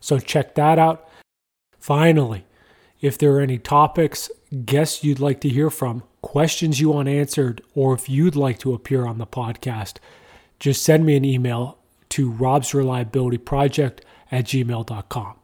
[0.00, 1.08] So check that out.
[1.78, 2.44] Finally,
[3.00, 4.30] if there are any topics,
[4.64, 8.74] guests you'd like to hear from, questions you want answered, or if you'd like to
[8.74, 9.96] appear on the podcast,
[10.58, 11.78] just send me an email
[12.10, 15.34] to robsreliabilityproject at gmail.com.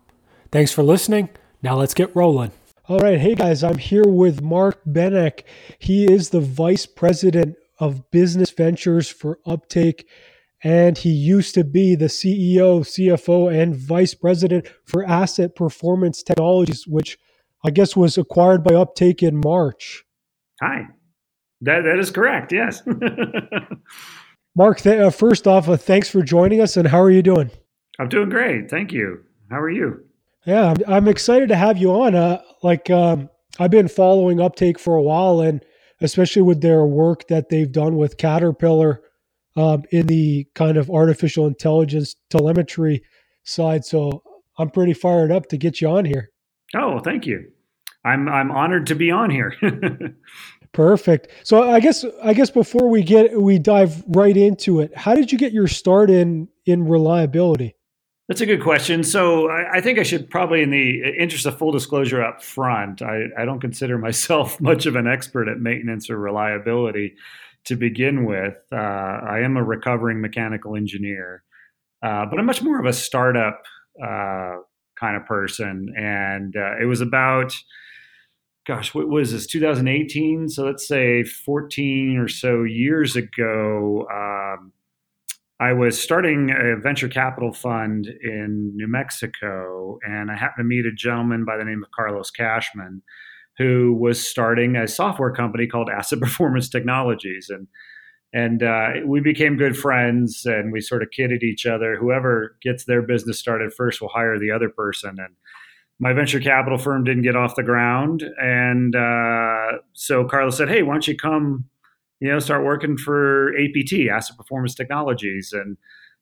[0.51, 1.29] Thanks for listening.
[1.63, 2.53] Now let's get rolling.
[2.87, 3.19] All right.
[3.19, 5.45] Hey guys, I'm here with Mark Benek.
[5.79, 10.07] He is the Vice President of Business Ventures for Uptake
[10.65, 16.87] and he used to be the CEO, CFO, and vice president for Asset Performance Technologies,
[16.87, 17.19] which
[17.63, 20.05] I guess was acquired by Uptake in March.
[20.63, 20.89] Hi,
[21.61, 22.51] that that is correct.
[22.51, 22.83] Yes.
[24.57, 27.51] Mark, th- uh, first off, uh, thanks for joining us, and how are you doing?
[27.99, 29.21] I'm doing great, thank you.
[29.51, 30.01] How are you?
[30.47, 32.15] Yeah, I'm, I'm excited to have you on.
[32.15, 35.65] Uh, like, um, I've been following Uptake for a while, and
[36.01, 39.03] especially with their work that they've done with Caterpillar
[39.57, 43.03] um, in the kind of artificial intelligence telemetry
[43.45, 43.85] side.
[43.85, 44.23] So
[44.59, 46.31] I'm pretty fired up to get you on here.
[46.75, 47.51] Oh, thank you.
[48.05, 49.55] I'm I'm honored to be on here.
[50.73, 51.29] Perfect.
[51.45, 55.33] So I guess I guess before we get we dive right into it, how did
[55.33, 57.77] you get your start in in reliability?
[58.29, 59.05] That's a good question.
[59.05, 63.03] So I, I, think I should probably, in the interest of full disclosure up front,
[63.03, 67.17] I, I don't consider myself much of an expert at maintenance or reliability
[67.65, 68.59] to begin with.
[68.73, 71.43] Uh, I am a recovering mechanical engineer,
[72.03, 73.63] uh, but I'm much more of a startup
[74.03, 74.57] uh,
[74.99, 75.93] kind of person.
[75.97, 77.55] And uh, it was about,
[78.67, 80.49] gosh, what was this, 2018?
[80.49, 84.07] So let's say 14 or so years ago.
[84.13, 84.73] Um,
[85.61, 90.85] I was starting a venture capital fund in New Mexico, and I happened to meet
[90.85, 93.03] a gentleman by the name of Carlos Cashman
[93.59, 97.69] who was starting a software company called Asset Performance Technologies, and
[98.33, 101.97] and uh, we became good friends, and we sort of kidded each other.
[101.97, 105.35] Whoever gets their business started first will hire the other person, and
[106.01, 110.83] my venture capital firm didn't get off the ground, and uh, so Carlos said, "Hey,
[110.83, 111.67] why don't you come?"
[112.21, 115.77] You know, start working for APT, Asset Performance Technologies, and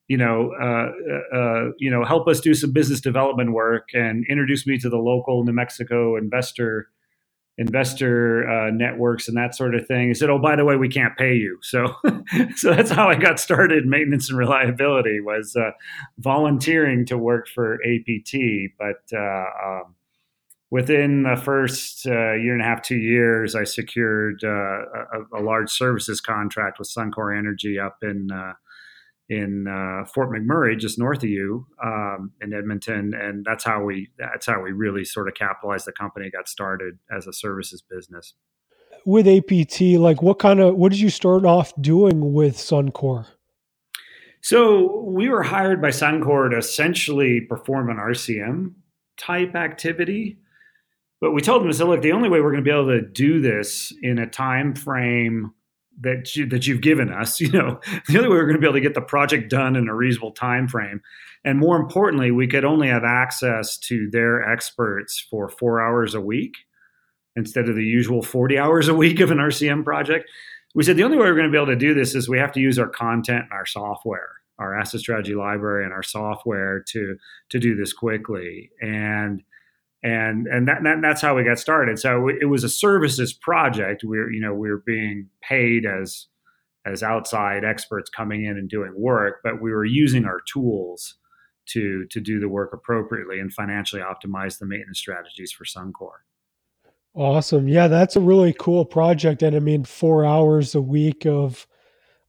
[0.08, 4.66] you know, uh, uh, you know, help us do some business development work and introduce
[4.66, 6.88] me to the local New Mexico investor
[7.62, 10.08] investor uh, networks and that sort of thing.
[10.08, 11.94] He said, "Oh, by the way, we can't pay you." So,
[12.56, 13.86] so that's how I got started.
[13.86, 15.70] Maintenance and reliability was uh,
[16.18, 18.36] volunteering to work for APT,
[18.78, 19.94] but uh, um,
[20.70, 25.40] within the first uh, year and a half, two years, I secured uh, a, a,
[25.40, 28.54] large services contract with Suncor Energy up in uh,
[29.28, 34.10] in uh, Fort McMurray, just north of you, um, in Edmonton, and that's how we
[34.18, 38.34] that's how we really sort of capitalized the company, got started as a services business.
[39.04, 43.26] With APT, like what kind of what did you start off doing with Suncor?
[44.42, 48.74] So we were hired by Suncor to essentially perform an RCM
[49.16, 50.38] type activity.
[51.20, 53.00] But we told them, say, look, the only way we're going to be able to
[53.00, 55.52] do this in a time frame
[56.00, 57.40] that you, that you've given us.
[57.40, 59.76] You know, the only way we're going to be able to get the project done
[59.76, 61.00] in a reasonable time frame,
[61.44, 66.20] and more importantly, we could only have access to their experts for four hours a
[66.20, 66.54] week
[67.34, 70.28] instead of the usual forty hours a week of an RCM project.
[70.74, 72.38] We said the only way we're going to be able to do this is we
[72.38, 76.82] have to use our content and our software, our asset strategy library, and our software
[76.88, 77.16] to
[77.50, 78.70] to do this quickly.
[78.80, 79.42] And
[80.02, 81.98] and and that, that, that's how we got started.
[81.98, 84.04] So it was a services project.
[84.04, 86.26] We are you know we were being paid as
[86.84, 91.14] as outside experts coming in and doing work, but we were using our tools
[91.66, 96.22] to to do the work appropriately and financially optimize the maintenance strategies for Suncor.
[97.14, 97.68] Awesome.
[97.68, 99.42] Yeah, that's a really cool project.
[99.42, 101.66] And I mean, four hours a week of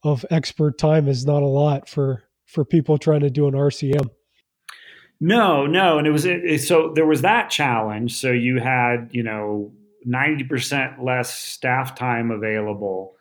[0.03, 4.09] of expert time is not a lot for for people trying to do an RCM.
[5.25, 8.13] No, no, and it was it, so there was that challenge.
[8.13, 9.71] So you had you know
[10.03, 13.13] ninety percent less staff time available,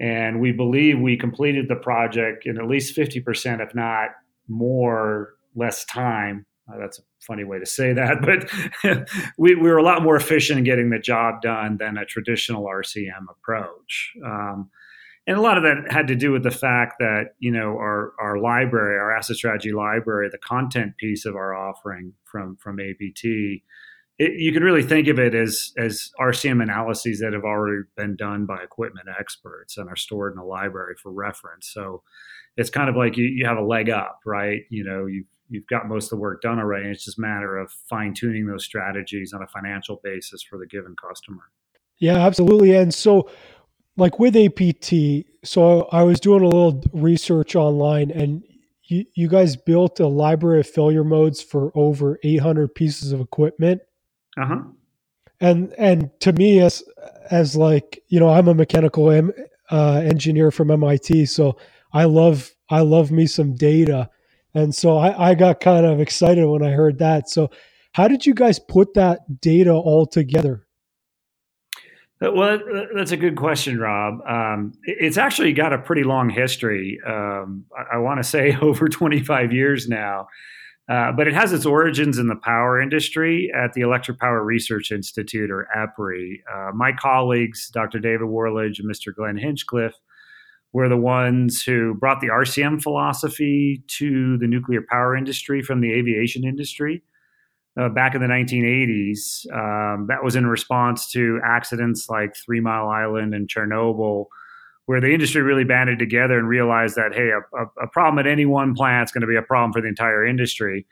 [0.00, 4.12] and we believe we completed the project in at least fifty percent, if not
[4.48, 6.46] more, less time.
[6.72, 8.22] Uh, that's a funny way to say that,
[8.82, 9.06] but
[9.36, 12.64] we, we, were a lot more efficient in getting the job done than a traditional
[12.64, 14.14] RCM approach.
[14.24, 14.70] Um,
[15.26, 18.12] and a lot of that had to do with the fact that you know our
[18.20, 23.24] our library, our asset strategy library, the content piece of our offering from from APT,
[23.24, 23.62] it,
[24.18, 28.46] you can really think of it as as RCM analyses that have already been done
[28.46, 31.68] by equipment experts and are stored in a library for reference.
[31.68, 32.02] So
[32.56, 34.62] it's kind of like you, you have a leg up, right?
[34.70, 36.88] You know, you you've got most of the work done already.
[36.88, 40.66] It's just a matter of fine tuning those strategies on a financial basis for the
[40.66, 41.44] given customer.
[41.98, 42.74] Yeah, absolutely.
[42.74, 43.30] And so,
[43.96, 48.42] like with APT, so I was doing a little research online, and
[48.84, 53.82] you, you guys built a library of failure modes for over 800 pieces of equipment.
[54.38, 54.62] Uh huh.
[55.40, 56.82] And and to me, as
[57.30, 59.32] as like you know, I'm a mechanical em,
[59.70, 61.58] uh, engineer from MIT, so
[61.92, 64.10] I love I love me some data.
[64.54, 67.28] And so I, I got kind of excited when I heard that.
[67.28, 67.50] So,
[67.92, 70.65] how did you guys put that data all together?
[72.24, 72.58] Uh, well,
[72.94, 74.20] that's a good question, Rob.
[74.26, 76.98] Um, it's actually got a pretty long history.
[77.06, 80.28] Um, I, I want to say over 25 years now.
[80.88, 84.92] Uh, but it has its origins in the power industry at the Electric Power Research
[84.92, 86.36] Institute, or EPRI.
[86.52, 87.98] Uh, my colleagues, Dr.
[87.98, 89.12] David Worledge and Mr.
[89.12, 89.98] Glenn Hinchcliffe,
[90.72, 95.92] were the ones who brought the RCM philosophy to the nuclear power industry from the
[95.92, 97.02] aviation industry
[97.78, 99.46] uh, back in the 1980s.
[99.52, 104.26] Um, that was in response to accidents like Three Mile Island and Chernobyl,
[104.86, 108.46] where the industry really banded together and realized that, hey, a, a problem at any
[108.46, 110.86] one plant is going to be a problem for the entire industry.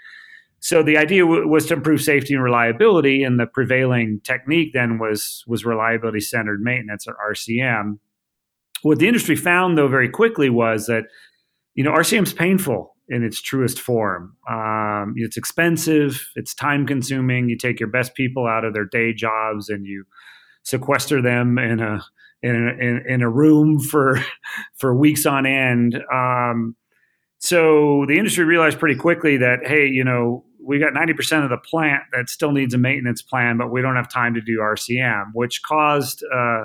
[0.61, 4.99] So the idea w- was to improve safety and reliability, and the prevailing technique then
[4.99, 7.99] was was reliability centered maintenance or RCM.
[8.83, 11.05] What the industry found, though, very quickly was that
[11.75, 14.37] you know RCM is painful in its truest form.
[14.49, 17.49] Um, it's expensive, it's time consuming.
[17.49, 20.05] You take your best people out of their day jobs and you
[20.63, 22.05] sequester them in a
[22.43, 24.21] in a, in, in a room for
[24.77, 26.03] for weeks on end.
[26.13, 26.77] Um,
[27.39, 31.51] so the industry realized pretty quickly that hey, you know, we got ninety percent of
[31.51, 34.59] the plant that still needs a maintenance plan, but we don't have time to do
[34.61, 36.65] RCM, which caused uh,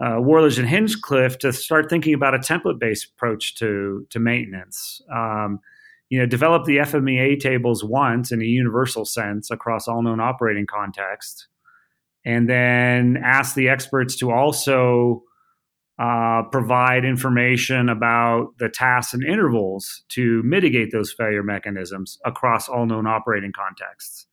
[0.00, 5.02] uh, Worledge and Hinchcliffe to start thinking about a template-based approach to to maintenance.
[5.12, 5.60] Um,
[6.08, 10.66] you know, develop the FMEA tables once in a universal sense across all known operating
[10.66, 11.46] contexts,
[12.24, 15.22] and then ask the experts to also
[16.00, 22.86] uh, provide information about the tasks and intervals to mitigate those failure mechanisms across all
[22.86, 24.26] known operating contexts.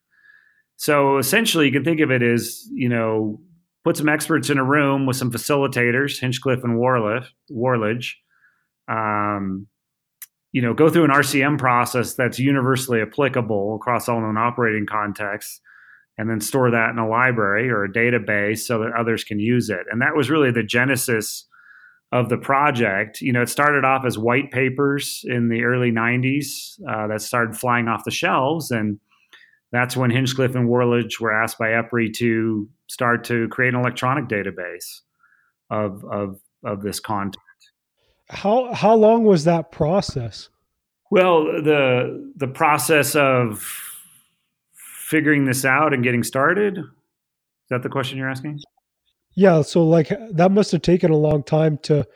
[0.78, 3.42] So essentially, you can think of it as you know
[3.88, 8.16] put some experts in a room with some facilitators, Hinchcliffe and Worledge, Worledge
[8.90, 9.68] um,
[10.52, 15.62] you know, go through an RCM process that's universally applicable across all known operating contexts,
[16.18, 19.70] and then store that in a library or a database so that others can use
[19.70, 19.86] it.
[19.90, 21.46] And that was really the genesis
[22.12, 23.22] of the project.
[23.22, 27.56] You know, it started off as white papers in the early 90s uh, that started
[27.56, 28.70] flying off the shelves.
[28.70, 29.00] And
[29.72, 34.28] that's when Hinchcliffe and Worledge were asked by EPRI to start to create an electronic
[34.28, 35.02] database
[35.70, 37.44] of of of this content.
[38.30, 40.50] How how long was that process?
[41.10, 43.66] Well, the the process of
[44.74, 46.78] figuring this out and getting started.
[46.78, 48.60] Is that the question you're asking?
[49.36, 52.08] Yeah, so like that must have taken a long time to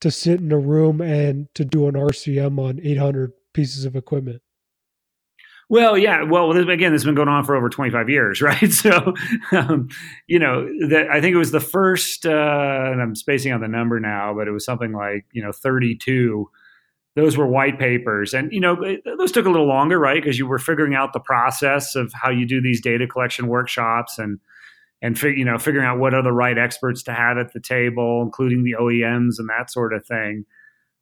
[0.00, 4.42] to sit in a room and to do an RCM on 800 pieces of equipment.
[5.72, 6.24] Well, yeah.
[6.24, 8.70] Well, again, this has been going on for over 25 years, right?
[8.70, 9.14] So,
[9.52, 9.88] um,
[10.26, 10.68] you know,
[11.10, 14.48] I think it was the first, uh, and I'm spacing on the number now, but
[14.48, 16.46] it was something like, you know, 32.
[17.16, 18.34] Those were white papers.
[18.34, 18.76] And, you know,
[19.16, 20.22] those took a little longer, right?
[20.22, 24.18] Because you were figuring out the process of how you do these data collection workshops
[24.18, 24.40] and,
[25.00, 27.60] and fig- you know, figuring out what are the right experts to have at the
[27.60, 30.44] table, including the OEMs and that sort of thing.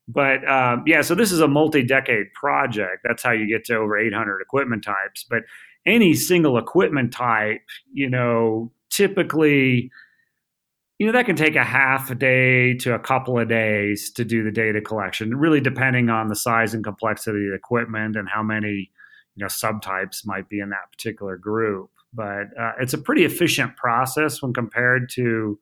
[0.08, 3.02] But um, yeah, so this is a multi-decade project.
[3.04, 5.24] That's how you get to over 800 equipment types.
[5.28, 5.42] But
[5.86, 9.90] any single equipment type, you know, typically,
[10.98, 14.24] you know, that can take a half a day to a couple of days to
[14.24, 18.28] do the data collection, really depending on the size and complexity of the equipment and
[18.28, 18.90] how many,
[19.36, 21.90] you know, subtypes might be in that particular group.
[22.12, 25.58] But uh, it's a pretty efficient process when compared to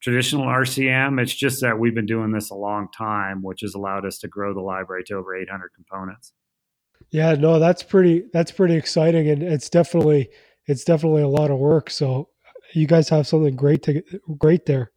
[0.00, 1.20] traditional RCM.
[1.20, 4.28] It's just that we've been doing this a long time, which has allowed us to
[4.28, 6.32] grow the library to over 800 components.
[7.10, 10.28] Yeah, no, that's pretty that's pretty exciting and it's definitely
[10.66, 11.90] it's definitely a lot of work.
[11.90, 12.28] So
[12.74, 14.02] you guys have something great to
[14.36, 14.92] great there.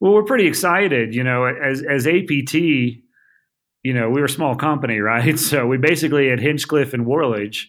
[0.00, 3.02] Well, we're pretty excited, you know, as as APT, you
[3.94, 5.38] know, we were a small company, right?
[5.38, 7.66] So we basically had Hinchcliffe and Worledge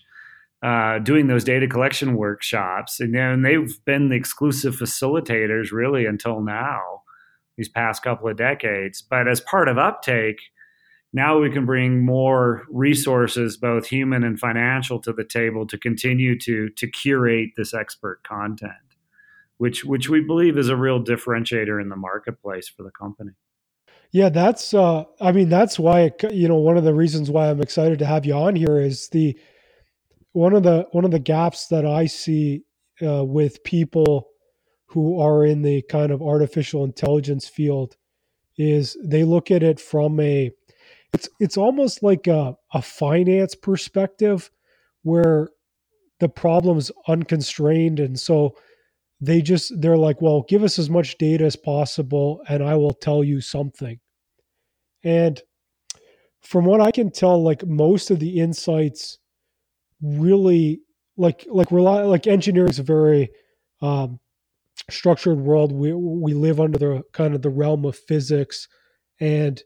[0.63, 6.41] uh, doing those data collection workshops, and then they've been the exclusive facilitators really until
[6.41, 7.01] now,
[7.57, 9.01] these past couple of decades.
[9.01, 10.39] But as part of Uptake,
[11.11, 16.39] now we can bring more resources, both human and financial, to the table to continue
[16.39, 18.71] to to curate this expert content,
[19.57, 23.31] which which we believe is a real differentiator in the marketplace for the company.
[24.11, 24.73] Yeah, that's.
[24.73, 28.05] Uh, I mean, that's why you know one of the reasons why I'm excited to
[28.05, 29.37] have you on here is the
[30.33, 32.63] one of the one of the gaps that I see
[33.01, 34.27] uh, with people
[34.87, 37.95] who are in the kind of artificial intelligence field
[38.57, 40.51] is they look at it from a
[41.13, 44.51] it's it's almost like a, a finance perspective
[45.03, 45.49] where
[46.19, 47.99] the problem's unconstrained.
[47.99, 48.55] And so
[49.21, 52.93] they just they're like well give us as much data as possible and i will
[52.93, 53.99] tell you something.
[55.03, 55.41] And
[56.41, 59.19] from what i can tell like most of the insights
[60.03, 60.81] really
[61.17, 63.29] like like rely like engineering is a very
[63.81, 64.19] um,
[64.89, 65.71] structured world.
[65.71, 68.67] We we live under the kind of the realm of physics.
[69.19, 69.61] And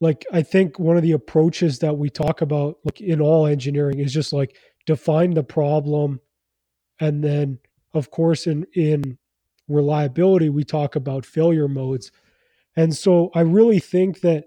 [0.00, 4.00] like I think one of the approaches that we talk about like in all engineering
[4.00, 6.20] is just like define the problem.
[6.98, 7.58] And then
[7.94, 9.18] of course in in
[9.68, 12.10] reliability we talk about failure modes.
[12.76, 14.44] And so I really think that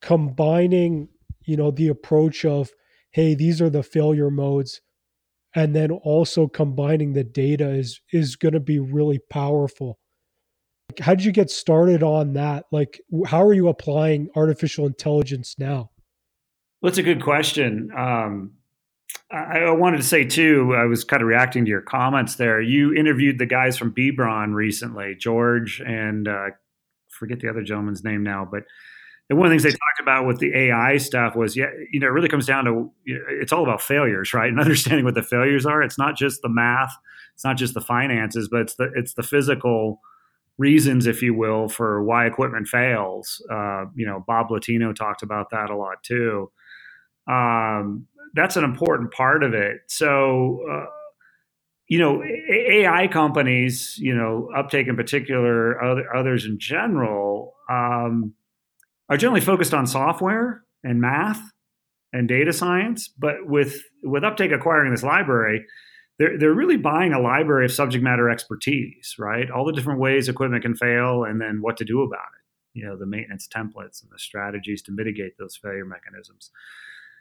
[0.00, 1.08] combining,
[1.44, 2.70] you know, the approach of
[3.12, 4.80] hey, these are the failure modes
[5.54, 9.98] and then also combining the data is is going to be really powerful
[11.00, 12.66] how did you get started on that?
[12.70, 15.90] Like, how are you applying artificial intelligence now?
[16.80, 17.90] Well, that's a good question.
[17.96, 18.52] Um,
[19.30, 20.74] I, wanted to say too.
[20.76, 22.60] I was kind of reacting to your comments there.
[22.60, 26.48] You interviewed the guys from Bebron recently, George and uh,
[27.08, 28.64] forget the other gentleman's name now, but.
[29.32, 31.98] And one of the things they talked about with the AI stuff was, yeah, you
[31.98, 34.50] know, it really comes down to you know, it's all about failures, right?
[34.50, 35.82] And understanding what the failures are.
[35.82, 36.94] It's not just the math,
[37.32, 40.02] it's not just the finances, but it's the it's the physical
[40.58, 43.42] reasons, if you will, for why equipment fails.
[43.50, 46.52] Uh, you know, Bob Latino talked about that a lot too.
[47.26, 49.78] Um, that's an important part of it.
[49.88, 50.90] So, uh,
[51.88, 58.34] you know, AI companies, you know, Uptake in particular, other, others in general, um,
[59.12, 61.42] are generally focused on software and math
[62.14, 63.08] and data science.
[63.08, 65.66] But with with Uptake acquiring this library,
[66.18, 69.50] they're they're really buying a library of subject matter expertise, right?
[69.50, 72.78] All the different ways equipment can fail, and then what to do about it.
[72.78, 76.50] You know, the maintenance templates and the strategies to mitigate those failure mechanisms.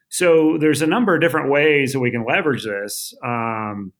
[0.07, 3.13] So there's a number of different ways that we can leverage this.
[3.21, 3.91] Um,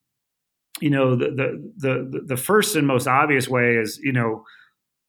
[0.80, 4.46] you know, the, the the the first and most obvious way is you know.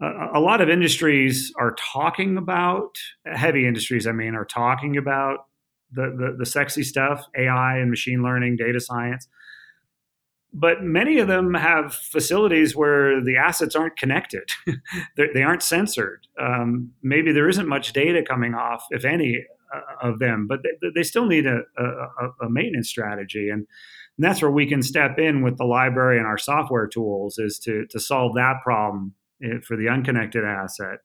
[0.02, 4.06] A, lot of industries are talking about heavy industries.
[4.06, 5.46] I mean, are talking about
[5.92, 9.28] the, the, the sexy stuff, AI and machine learning, data science.
[10.52, 14.50] But many of them have facilities where the assets aren't connected.
[15.16, 16.26] They aren't sensored.
[16.40, 19.44] Um, maybe there isn't much data coming off if any
[19.74, 23.48] uh, of them but they, they still need a, a, a, maintenance strategy.
[23.48, 23.66] And,
[24.16, 27.58] and that's where we can step in with the library and our software tools is
[27.60, 29.14] to, to solve that problem
[29.64, 30.98] for the unconnected asset.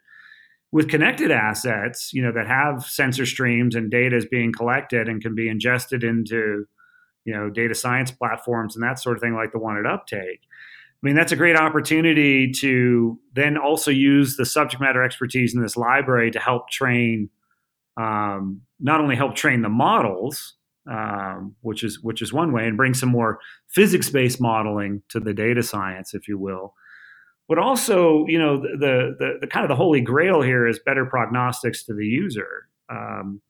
[0.71, 5.21] With connected assets you know that have sensor streams and data is being collected and
[5.21, 6.65] can be ingested into
[7.27, 10.39] you know data science platforms and that sort of thing like the one at uptake
[10.49, 15.61] i mean that's a great opportunity to then also use the subject matter expertise in
[15.61, 17.29] this library to help train
[17.97, 20.55] um, not only help train the models
[20.89, 25.19] um, which is which is one way and bring some more physics based modeling to
[25.19, 26.73] the data science if you will
[27.47, 31.05] but also you know the, the, the kind of the holy grail here is better
[31.05, 33.41] prognostics to the user um,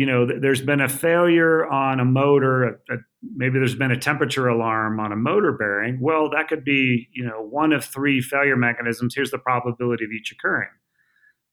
[0.00, 2.96] you know, there's been a failure on a motor, a, a,
[3.34, 5.98] maybe there's been a temperature alarm on a motor bearing.
[6.00, 9.14] Well, that could be, you know, one of three failure mechanisms.
[9.14, 10.70] Here's the probability of each occurring,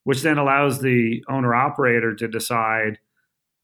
[0.05, 2.99] which then allows the owner operator to decide,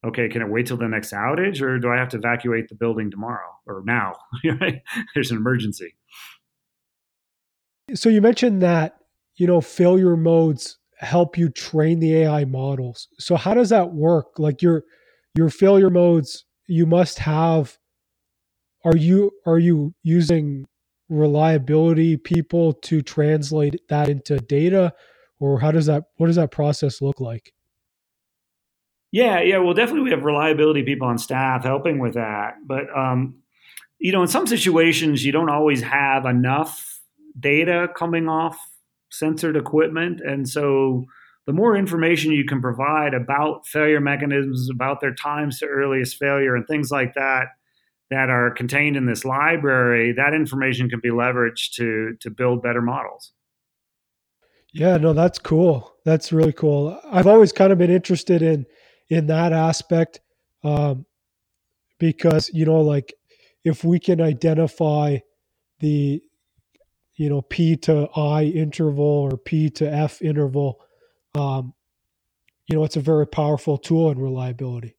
[0.06, 2.76] okay, can it wait till the next outage or do I have to evacuate the
[2.76, 4.16] building tomorrow or now?
[5.14, 5.96] there's an emergency.
[7.94, 8.98] So you mentioned that,
[9.36, 13.08] you know, failure modes help you train the AI models.
[13.20, 14.40] So how does that work?
[14.40, 14.84] Like your
[15.36, 17.78] your failure modes, you must have
[18.86, 20.66] are you are you using
[21.10, 24.94] reliability people to translate that into data
[25.40, 27.54] or how does that what does that process look like?
[29.12, 29.60] Yeah, yeah.
[29.60, 32.56] Well, definitely we have reliability people on staff helping with that.
[32.66, 33.36] But, um,
[34.00, 36.93] you know, in some situations, you don't always have enough
[37.40, 38.58] data coming off
[39.12, 40.22] sensored equipment.
[40.22, 41.06] And so
[41.46, 46.56] the more information you can provide about failure mechanisms, about their times to earliest failure,
[46.56, 47.48] and things like that,
[48.10, 52.82] that are contained in this library, that information can be leveraged to to build better
[52.82, 53.34] models.
[54.74, 55.94] Yeah, no, that's cool.
[56.04, 57.00] That's really cool.
[57.12, 58.66] I've always kind of been interested in
[59.10, 60.22] in that aspect
[60.64, 61.06] um,
[62.00, 63.14] because you know, like
[63.64, 65.18] if we can identify
[65.80, 66.22] the
[67.16, 70.82] you know P to I interval or P to F interval,
[71.36, 71.74] um,
[72.68, 74.96] you know, it's a very powerful tool in reliability.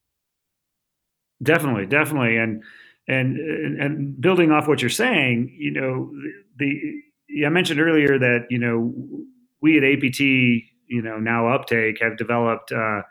[1.42, 2.62] Definitely, definitely, and
[3.08, 3.36] and
[3.80, 6.10] and building off what you're saying, you know,
[6.56, 8.94] the, the I mentioned earlier that you know
[9.60, 13.02] we at APT, you know, now Uptake have developed uh,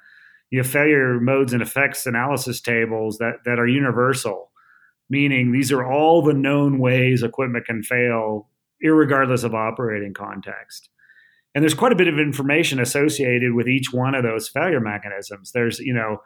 [0.49, 4.51] you know failure modes and effects analysis tables that that are universal,
[5.09, 8.49] meaning these are all the known ways equipment can fail,
[8.91, 10.89] regardless of operating context.
[11.55, 15.51] And there's quite a bit of information associated with each one of those failure mechanisms.
[15.51, 16.17] There's you know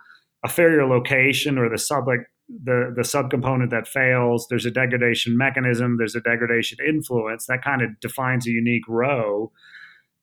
[0.44, 4.48] a failure location or the sub the the subcomponent that fails.
[4.50, 5.98] There's a degradation mechanism.
[5.98, 7.46] There's a degradation influence.
[7.48, 9.52] That kind of defines a unique row.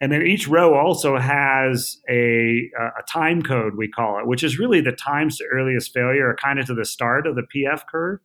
[0.01, 4.59] And then each row also has a, a time code we call it which is
[4.59, 8.19] really the times to earliest failure kind of to the start of the pf curve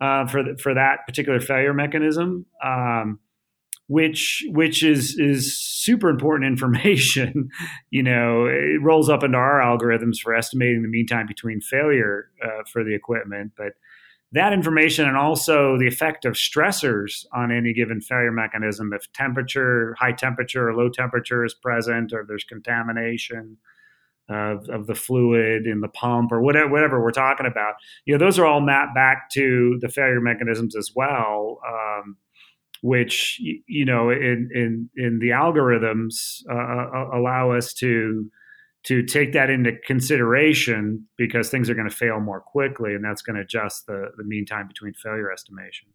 [0.00, 3.18] uh, for the, for that particular failure mechanism um,
[3.86, 7.48] which which is is super important information.
[7.90, 12.30] you know, it rolls up into our algorithms for estimating the mean time between failure
[12.44, 13.72] uh, for the equipment, but
[14.32, 19.94] that information and also the effect of stressors on any given failure mechanism if temperature
[19.98, 23.56] high temperature or low temperature is present or there's contamination
[24.28, 27.74] of, of the fluid in the pump or whatever, whatever we're talking about.
[28.06, 32.16] You know those are all mapped back to the failure mechanisms as well um,
[32.84, 38.30] which you know in in in the algorithms uh, uh, uh, allow us to
[38.84, 43.22] to take that into consideration because things are going to fail more quickly and that's
[43.22, 45.88] going to adjust the the mean time between failure estimation.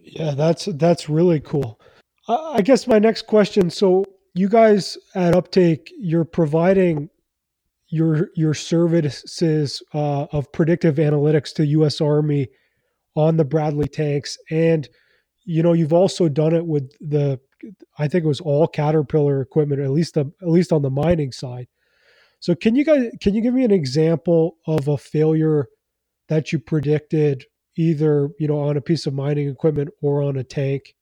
[0.00, 0.34] Yeah.
[0.34, 1.80] That's that's really cool.
[2.28, 7.08] I guess my next question so you guys at uptake you're providing
[7.88, 12.48] your your services uh, of predictive analytics to us army
[13.14, 14.38] on the bradley tanks.
[14.50, 14.88] And
[15.44, 17.38] you know you've also done it with the
[17.98, 21.32] i think it was all caterpillar equipment at least the, at least on the mining
[21.32, 21.68] side.
[22.40, 25.66] So can you guys can you give me an example of a failure
[26.28, 27.44] that you predicted
[27.76, 30.94] either you know on a piece of mining equipment or on a tank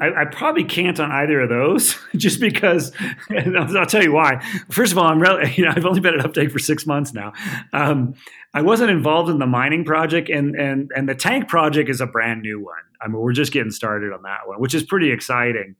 [0.00, 2.92] I, I, probably can't on either of those, just because.
[3.30, 4.42] I'll, I'll, tell you why.
[4.70, 7.12] First of all, I'm really, you know I've only been at Uptake for six months
[7.12, 7.32] now.
[7.72, 8.14] Um,
[8.54, 12.06] I wasn't involved in the mining project, and and and the tank project is a
[12.06, 12.74] brand new one.
[13.00, 15.76] I mean, we're just getting started on that one, which is pretty exciting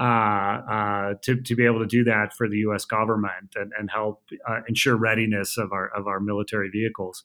[0.00, 2.84] uh, uh, to to be able to do that for the U.S.
[2.84, 7.24] government and and help uh, ensure readiness of our of our military vehicles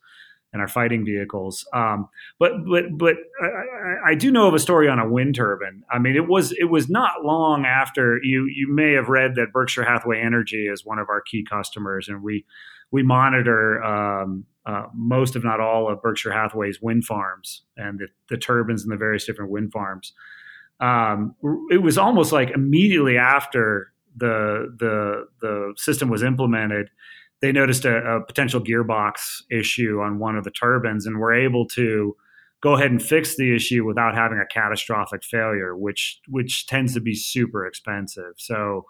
[0.53, 1.67] and our fighting vehicles.
[1.73, 2.07] Um,
[2.39, 5.83] but but but I, I, do know of a story on a wind turbine.
[5.91, 9.51] I mean, it was it was not long after you you may have read that
[9.51, 12.45] Berkshire Hathaway Energy is one of our key customers, and we
[12.91, 18.07] we monitor um, uh, most, if not all, of Berkshire Hathaway's wind farms and the,
[18.29, 20.13] the turbines and the various different wind farms.
[20.79, 21.35] Um,
[21.69, 26.89] it was almost like immediately after the the the system was implemented
[27.43, 31.67] they noticed a, a, potential gearbox issue on one of the turbines and were able
[31.67, 32.15] to
[32.61, 37.01] go ahead and fix the issue without having a catastrophic failure, which which tends to
[37.01, 38.35] be super expensive.
[38.37, 38.85] So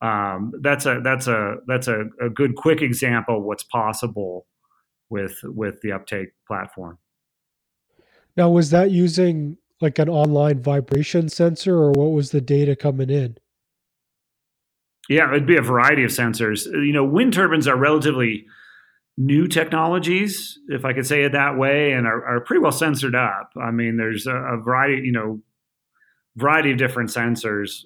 [0.00, 4.46] um, that's a that's a that's a, a good quick example of what's possible
[5.10, 6.98] with with the uptake platform.
[8.36, 13.10] Now, was that using like an online vibration sensor, or what was the data coming
[13.10, 13.38] in?
[15.08, 16.66] Yeah, it'd be a variety of sensors.
[16.66, 18.46] You know, wind turbines are relatively
[19.16, 23.14] new technologies, if I could say it that way, and are, are pretty well sensored
[23.14, 23.50] up.
[23.60, 25.40] I mean, there's a, a variety, you know,
[26.36, 27.82] variety of different sensors,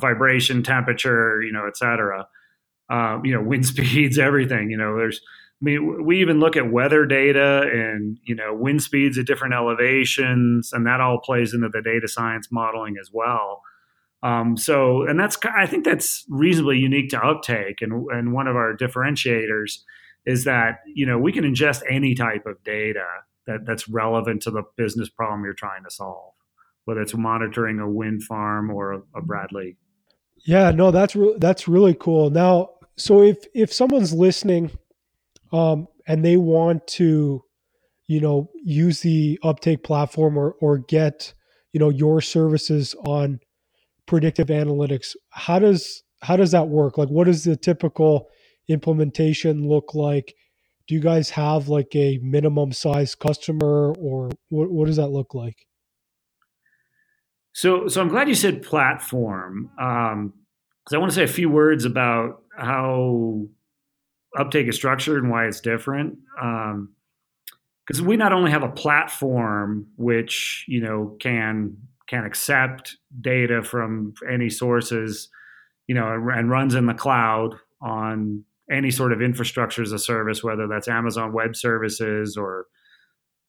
[0.00, 2.26] vibration, temperature, you know, et cetera.
[2.90, 4.70] Um, you know, wind speeds, everything.
[4.70, 5.20] You know, there's.
[5.62, 9.54] I mean, we even look at weather data and you know wind speeds at different
[9.54, 13.62] elevations, and that all plays into the data science modeling as well.
[14.24, 18.56] Um, so, and that's I think that's reasonably unique to Uptake, and and one of
[18.56, 19.80] our differentiators
[20.24, 23.04] is that you know we can ingest any type of data
[23.46, 26.32] that that's relevant to the business problem you're trying to solve,
[26.86, 29.76] whether it's monitoring a wind farm or a, a Bradley.
[30.46, 32.30] Yeah, no, that's re- that's really cool.
[32.30, 34.70] Now, so if if someone's listening
[35.52, 37.44] um, and they want to,
[38.06, 41.34] you know, use the uptake platform or or get,
[41.74, 43.40] you know, your services on
[44.06, 46.96] predictive analytics, how does how does that work?
[46.96, 48.28] Like, what does the typical
[48.68, 50.34] implementation look like?
[50.86, 55.34] Do you guys have like a minimum size customer, or what, what does that look
[55.34, 55.66] like?
[57.52, 60.32] So, so I'm glad you said platform because um,
[60.92, 63.46] I want to say a few words about how
[64.36, 66.18] uptake is structured and why it's different.
[66.40, 66.94] um
[67.86, 71.76] Because we not only have a platform which you know can
[72.08, 75.28] can accept data from any sources,
[75.86, 80.42] you know, and runs in the cloud on any sort of infrastructure as a service,
[80.42, 82.66] whether that's Amazon Web Services or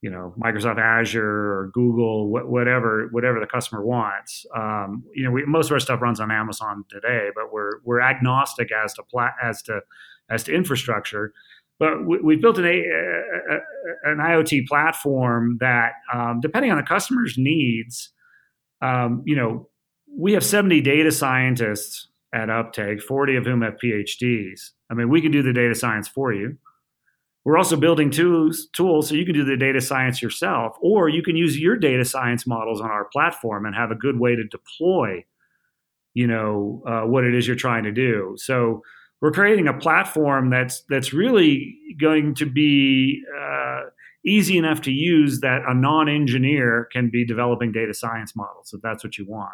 [0.01, 4.45] you know Microsoft Azure or Google, whatever whatever the customer wants.
[4.55, 8.01] Um, you know, we, most of our stuff runs on Amazon today, but we're we're
[8.01, 9.81] agnostic as to plat- as to
[10.29, 11.33] as to infrastructure.
[11.77, 16.83] But we, have built an, a, a, an IoT platform that, um, depending on the
[16.83, 18.13] customer's needs,
[18.81, 19.69] um, you know,
[20.17, 24.71] we have 70 data scientists at Uptake, 40 of whom have PhDs.
[24.89, 26.57] I mean, we can do the data science for you.
[27.43, 31.21] We're also building tools, tools so you can do the data science yourself, or you
[31.21, 34.43] can use your data science models on our platform and have a good way to
[34.45, 35.23] deploy,
[36.15, 38.33] you know, uh, what it is you're trying to do.
[38.37, 38.81] So
[39.21, 43.81] we're creating a platform that's that's really going to be uh,
[44.25, 49.03] easy enough to use that a non-engineer can be developing data science models if that's
[49.03, 49.53] what you want.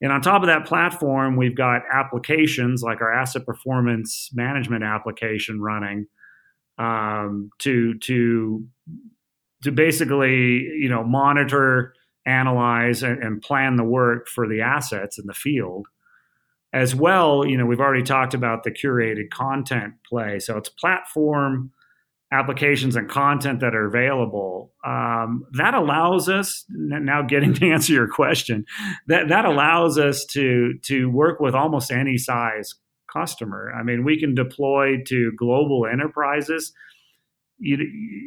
[0.00, 5.60] And on top of that platform, we've got applications like our asset performance management application
[5.60, 6.06] running
[6.78, 8.66] um, to to
[9.62, 11.94] to basically you know monitor,
[12.26, 15.86] analyze, and, and plan the work for the assets in the field.
[16.72, 20.40] As well, you know, we've already talked about the curated content play.
[20.40, 21.70] So it's platform
[22.34, 24.72] applications and content that are available.
[24.84, 28.64] Um, that allows us now getting to answer your question.
[29.06, 32.74] That that allows us to to work with almost any size
[33.12, 33.72] customer.
[33.78, 36.72] I mean, we can deploy to global enterprises.
[37.58, 37.78] You,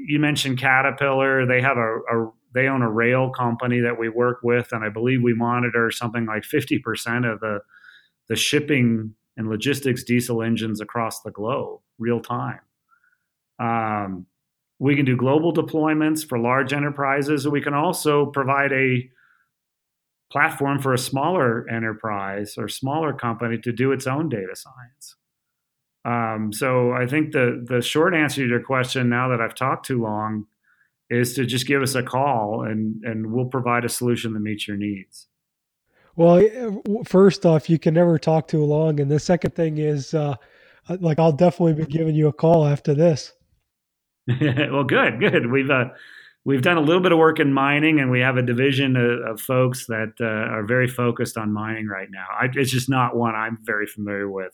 [0.07, 1.45] you mentioned Caterpillar.
[1.45, 4.89] They have a, a, they own a rail company that we work with, and I
[4.89, 7.59] believe we monitor something like fifty percent of the
[8.29, 12.59] the shipping and logistics diesel engines across the globe, real time.
[13.59, 14.25] Um,
[14.79, 17.47] we can do global deployments for large enterprises.
[17.47, 19.09] We can also provide a
[20.31, 25.15] platform for a smaller enterprise or smaller company to do its own data science.
[26.05, 29.85] Um, so I think the the short answer to your question, now that I've talked
[29.85, 30.45] too long,
[31.09, 34.67] is to just give us a call and and we'll provide a solution that meets
[34.67, 35.27] your needs.
[36.15, 40.35] Well, first off, you can never talk too long, and the second thing is, uh,
[40.99, 43.33] like, I'll definitely be giving you a call after this.
[44.41, 45.49] well, good, good.
[45.49, 45.85] We've uh,
[46.43, 49.33] we've done a little bit of work in mining, and we have a division of,
[49.33, 52.25] of folks that uh, are very focused on mining right now.
[52.29, 54.51] I, it's just not one I'm very familiar with,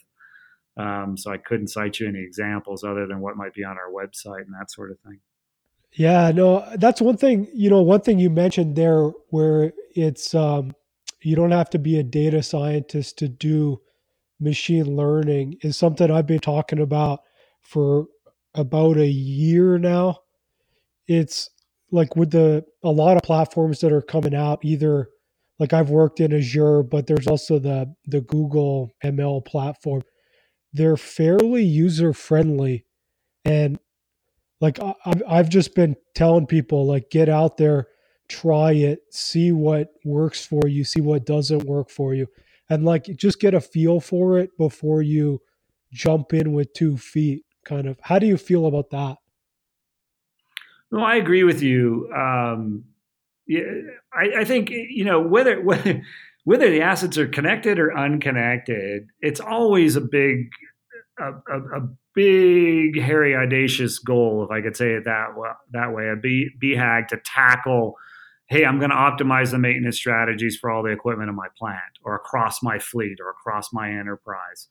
[0.77, 3.91] um, so I couldn't cite you any examples other than what might be on our
[3.91, 5.19] website and that sort of thing.
[5.95, 7.47] Yeah, no, that's one thing.
[7.53, 10.75] You know, one thing you mentioned there, where it's um,
[11.21, 13.81] you don't have to be a data scientist to do
[14.39, 17.21] machine learning, is something I've been talking about
[17.61, 18.07] for
[18.55, 20.19] about a year now.
[21.07, 21.49] It's
[21.91, 25.09] like with the a lot of platforms that are coming out either
[25.59, 30.03] like I've worked in Azure, but there's also the the Google ML platform.
[30.73, 32.85] They're fairly user friendly,
[33.45, 33.79] and
[34.61, 37.87] like I've I've just been telling people like get out there,
[38.27, 42.27] try it, see what works for you, see what doesn't work for you,
[42.69, 45.41] and like just get a feel for it before you
[45.91, 47.43] jump in with two feet.
[47.65, 47.97] Kind of.
[48.01, 49.17] How do you feel about that?
[50.91, 52.11] No, I agree with you.
[52.15, 52.85] Um,
[53.47, 53.63] yeah,
[54.13, 56.01] I, I, think you know whether, whether
[56.43, 60.49] whether the assets are connected or unconnected, it's always a big
[61.19, 65.29] a, a, a, big, hairy, audacious goal, if I could say it that
[65.71, 67.95] that way, a BHAG to tackle.
[68.45, 71.81] Hey, I'm going to optimize the maintenance strategies for all the equipment in my plant,
[72.03, 74.67] or across my fleet, or across my enterprise.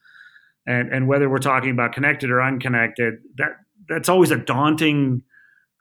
[0.67, 3.57] And and whether we're talking about connected or unconnected, that
[3.89, 5.23] that's always a daunting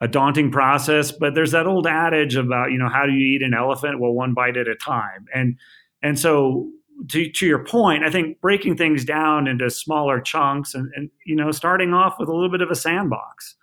[0.01, 1.11] a daunting process.
[1.11, 3.99] But there's that old adage about you know how do you eat an elephant?
[3.99, 5.25] Well, one bite at a time.
[5.33, 5.57] And
[6.01, 6.71] and so
[7.09, 11.35] to, to your point, I think breaking things down into smaller chunks and, and you
[11.35, 13.55] know starting off with a little bit of a sandbox,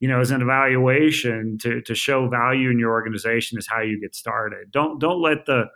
[0.00, 4.00] you know, as an evaluation to to show value in your organization is how you
[4.00, 4.70] get started.
[4.70, 5.66] Don't don't let the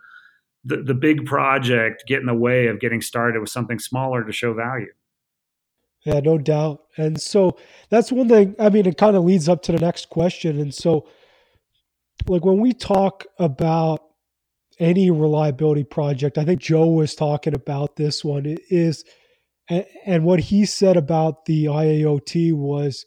[0.65, 4.33] the, the big project get in the way of getting started with something smaller to
[4.33, 4.93] show value.
[6.05, 6.85] Yeah, no doubt.
[6.97, 7.59] And so
[7.91, 8.55] that's one thing.
[8.59, 10.61] I mean, it kind of leads up to the next question.
[10.61, 11.09] And so,
[12.27, 14.03] like, when we talk about
[14.79, 19.05] any reliability project, I think Joe was talking about this one, is,
[19.69, 23.05] and what he said about the IIoT was,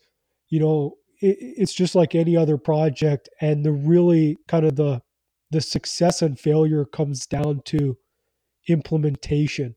[0.50, 3.30] you know, it's just like any other project.
[3.40, 5.02] And the really kind of the,
[5.52, 7.98] the success and failure comes down to
[8.68, 9.76] implementation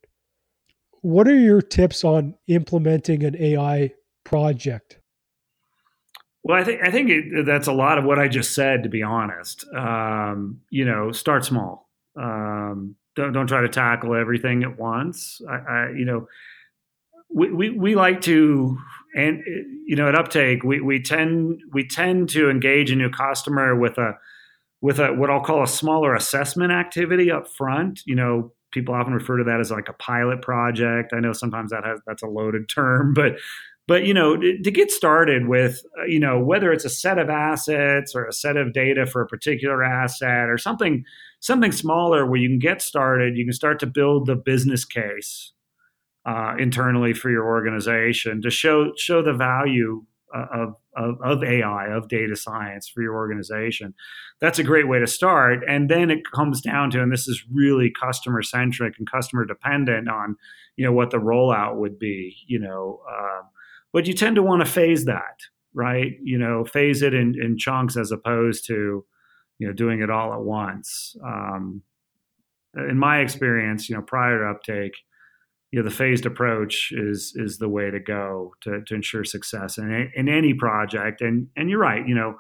[1.05, 3.93] what are your tips on implementing an AI
[4.25, 5.01] project?
[6.43, 8.83] Well, I think I think it, that's a lot of what I just said.
[8.85, 11.91] To be honest, um, you know, start small.
[12.17, 15.43] Um, don't don't try to tackle everything at once.
[15.47, 16.27] I, I, you know,
[17.29, 18.79] we, we, we like to
[19.15, 19.43] and
[19.87, 23.99] you know at uptake we, we tend we tend to engage a new customer with
[23.99, 24.15] a
[24.85, 28.03] with a what I'll call a smaller assessment activity up front.
[28.05, 31.15] You know, people often refer to that as like a pilot project.
[31.15, 33.37] I know sometimes that has that's a loaded term, but
[33.89, 37.31] but you know to get started with uh, you know whether it's a set of
[37.31, 41.03] assets or a set of data for a particular asset or something
[41.41, 45.53] something smaller where you can get started you can start to build the business case
[46.27, 52.09] uh, internally for your organization to show show the value of, of, of AI, of
[52.09, 53.95] data science for your organization.
[54.41, 55.61] That's a great way to start.
[55.69, 60.09] And then it comes down to, and this is really customer centric and customer dependent
[60.09, 60.37] on,
[60.77, 63.43] you know, what the rollout would be, you know, uh,
[63.93, 65.39] but you tend to want to phase that,
[65.73, 66.13] right?
[66.23, 69.05] You know, phase it in, in chunks as opposed to,
[69.59, 71.15] you know, doing it all at once.
[71.25, 71.83] Um,
[72.77, 74.95] in my experience, you know, prior to uptake,
[75.75, 79.77] you know the phased approach is is the way to go to, to ensure success
[79.77, 81.21] in, in any project.
[81.21, 82.37] And and you're right you know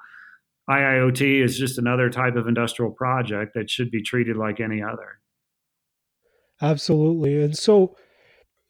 [0.70, 5.18] IIoT is just another type of industrial project that should be treated like any other.
[6.62, 7.42] Absolutely.
[7.42, 7.96] And so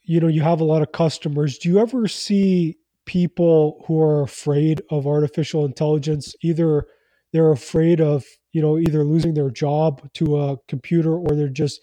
[0.03, 1.59] you know you have a lot of customers.
[1.59, 6.35] Do you ever see people who are afraid of artificial intelligence?
[6.43, 6.87] Either
[7.35, 11.83] they're afraid of you know either losing their job to a computer or they're just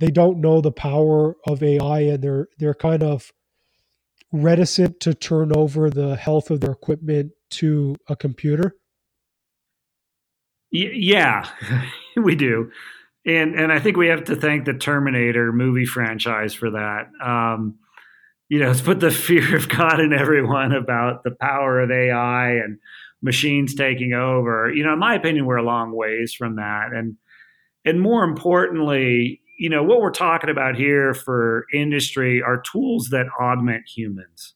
[0.00, 3.32] they don't know the power of AI and they're they're kind of
[4.32, 8.76] reticent to turn over the health of their equipment to a computer?
[10.72, 11.48] Yeah,
[12.16, 12.70] we do.
[13.26, 17.08] And and I think we have to thank the Terminator movie franchise for that.
[17.22, 17.76] Um,
[18.48, 22.52] you know, it's put the fear of God in everyone about the power of AI
[22.52, 22.78] and
[23.22, 24.72] machines taking over.
[24.72, 26.92] You know, in my opinion, we're a long ways from that.
[26.94, 27.16] And
[27.84, 33.26] and more importantly, you know what we're talking about here for industry are tools that
[33.38, 34.54] augment humans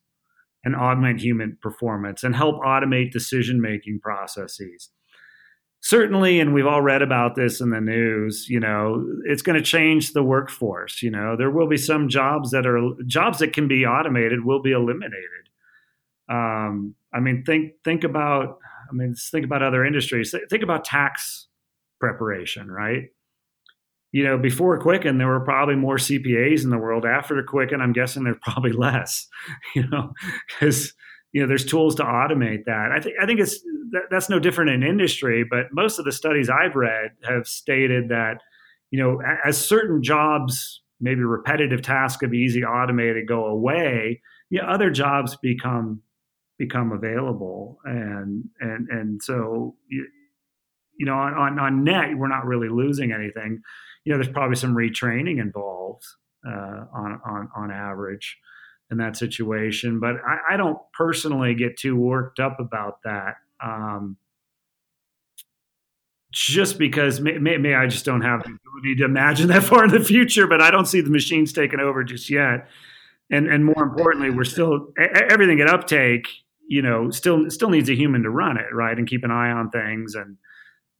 [0.64, 4.88] and augment human performance and help automate decision making processes.
[5.82, 9.62] Certainly and we've all read about this in the news you know it's going to
[9.62, 11.36] change the workforce you know.
[11.36, 15.50] There will be some jobs that are jobs that can be automated will be eliminated.
[16.30, 18.56] Um, i mean think think about
[18.90, 20.34] i mean think about other industries.
[20.48, 21.48] Think about tax
[22.00, 23.10] preparation right
[24.14, 27.04] you know, before Quicken, there were probably more CPAs in the world.
[27.04, 29.26] After Quicken, I'm guessing there's probably less,
[29.74, 30.12] you know,
[30.46, 30.94] because
[31.32, 32.92] you know there's tools to automate that.
[32.92, 36.12] I think I think it's that, that's no different in industry, but most of the
[36.12, 38.40] studies I've read have stated that
[38.92, 44.90] you know as certain jobs, maybe repetitive tasks of easy automated go away, yeah, other
[44.90, 46.02] jobs become
[46.56, 50.06] become available, and and and so you,
[51.00, 53.60] you know on, on on net we're not really losing anything
[54.04, 56.04] you know, there's probably some retraining involved
[56.46, 58.38] uh, on on on average
[58.90, 59.98] in that situation.
[60.00, 63.36] But I, I don't personally get too worked up about that.
[63.64, 64.16] Um,
[66.32, 69.84] just because may, may, may, I just don't have the ability to imagine that far
[69.84, 72.68] in the future, but I don't see the machines taking over just yet.
[73.30, 76.28] And and more importantly, we're still everything at uptake.
[76.66, 79.50] You know, still still needs a human to run it, right, and keep an eye
[79.50, 80.36] on things and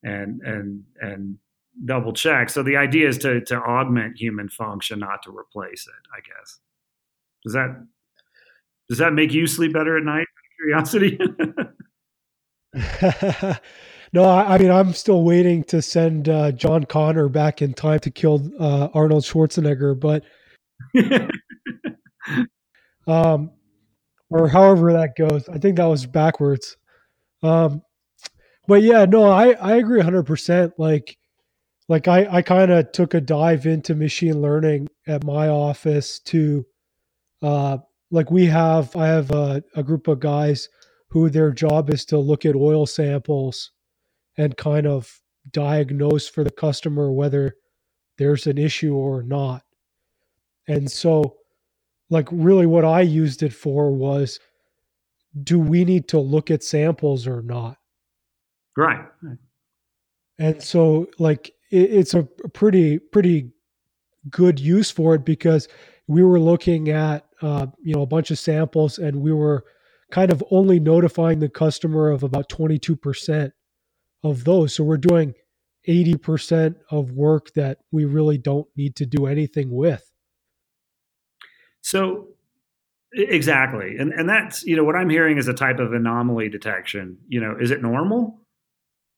[0.03, 1.38] and and and
[1.85, 2.51] double check.
[2.51, 6.09] So the idea is to to augment human function, not to replace it.
[6.13, 6.59] I guess.
[7.45, 7.87] Does that
[8.89, 10.27] does that make you sleep better at night?
[10.59, 11.19] Curiosity.
[14.13, 18.01] no, I, I, mean I'm still waiting to send uh, John Connor back in time
[18.01, 20.25] to kill uh, Arnold Schwarzenegger, but
[23.07, 23.51] um,
[24.31, 25.49] or however that goes.
[25.49, 26.77] I think that was backwards.
[27.43, 27.83] Um,
[28.67, 30.25] but yeah, no, I I agree 100.
[30.25, 31.17] percent Like
[31.88, 36.64] like I, I kind of took a dive into machine learning at my office to
[37.42, 37.79] uh,
[38.11, 40.68] like we have I have a, a group of guys
[41.11, 43.70] who their job is to look at oil samples
[44.37, 45.20] and kind of
[45.51, 47.55] diagnose for the customer whether
[48.18, 49.62] there's an issue or not.
[50.68, 51.37] And so
[52.09, 54.40] like really what I used it for was
[55.42, 57.77] do we need to look at samples or not?
[58.77, 59.05] Right.
[60.38, 63.51] And so like it's a pretty pretty
[64.31, 65.69] good use for it because
[66.07, 69.65] we were looking at uh, you know a bunch of samples and we were
[70.11, 73.51] kind of only notifying the customer of about 22%
[74.23, 74.75] of those.
[74.75, 75.35] So we're doing
[75.89, 80.13] 80% of work that we really don't need to do anything with.
[81.81, 82.29] So
[83.13, 83.97] exactly.
[83.99, 87.19] And and that's, you know, what I'm hearing is a type of anomaly detection.
[87.29, 88.41] You know, is it normal?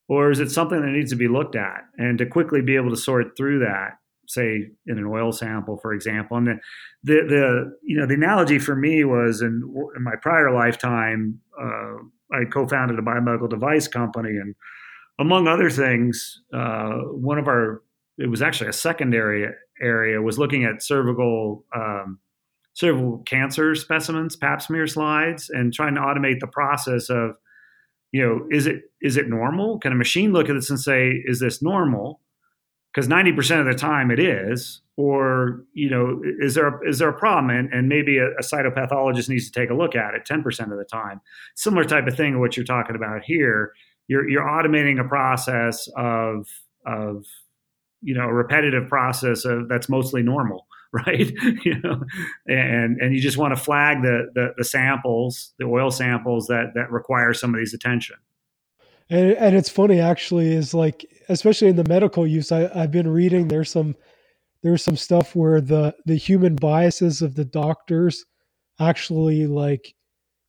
[0.08, 2.90] Or is it something that needs to be looked at and to quickly be able
[2.90, 6.36] to sort through that, say in an oil sample, for example?
[6.36, 6.54] And the
[7.02, 9.62] the, the you know the analogy for me was in,
[9.96, 11.96] in my prior lifetime, uh,
[12.32, 14.54] I co-founded a biomedical device company, and
[15.18, 17.82] among other things, uh, one of our
[18.18, 19.46] it was actually a secondary
[19.80, 22.18] area was looking at cervical um,
[22.76, 27.36] cervical cancer specimens, pap smear slides, and trying to automate the process of,
[28.16, 29.78] you know, is it is it normal?
[29.78, 32.22] Can a machine look at this and say, is this normal?
[32.90, 36.98] Because ninety percent of the time it is, or you know, is there a, is
[36.98, 37.50] there a problem?
[37.50, 40.72] And, and maybe a, a cytopathologist needs to take a look at it ten percent
[40.72, 41.20] of the time.
[41.56, 43.74] Similar type of thing of what you're talking about here.
[44.08, 46.48] You're you're automating a process of
[46.86, 47.26] of
[48.00, 51.32] you know a repetitive process of that's mostly normal right?
[51.64, 52.02] you know,
[52.46, 56.72] and and you just want to flag the, the, the samples, the oil samples that
[56.74, 58.16] that require somebody's attention.
[59.08, 63.08] And and it's funny actually is like especially in the medical use, I, I've been
[63.08, 63.96] reading there's some
[64.62, 68.24] there's some stuff where the the human biases of the doctors
[68.80, 69.94] actually like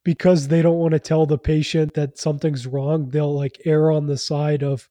[0.03, 4.07] because they don't want to tell the patient that something's wrong, they'll like err on
[4.07, 4.89] the side of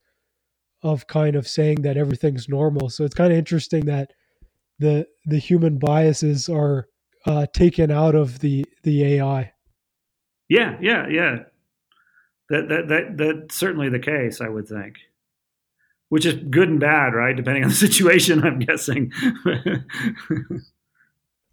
[0.82, 2.90] of kind of saying that everything's normal.
[2.90, 4.12] So it's kind of interesting that
[4.78, 6.88] the the human biases are
[7.26, 9.52] uh, taken out of the the AI.
[10.48, 11.36] Yeah, yeah, yeah.
[12.50, 14.40] That that that that's certainly the case.
[14.40, 14.96] I would think,
[16.08, 17.34] which is good and bad, right?
[17.34, 19.12] Depending on the situation, I'm guessing.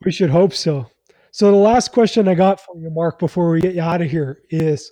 [0.05, 0.89] we should hope so.
[1.31, 4.11] So the last question I got for you, Mark, before we get you out of
[4.11, 4.91] here, is